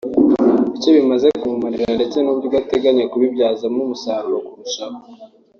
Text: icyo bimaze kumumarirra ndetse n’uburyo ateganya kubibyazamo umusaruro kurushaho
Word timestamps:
icyo 0.77 0.89
bimaze 0.97 1.27
kumumarirra 1.39 1.91
ndetse 1.97 2.17
n’uburyo 2.21 2.55
ateganya 2.63 3.05
kubibyazamo 3.11 3.79
umusaruro 3.85 4.37
kurushaho 4.47 4.97